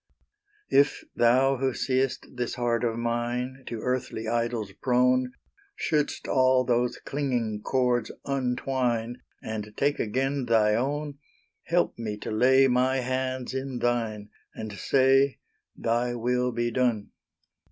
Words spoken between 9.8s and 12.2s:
again Thy own, Help me